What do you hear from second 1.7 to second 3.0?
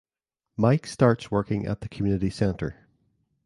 the community centre.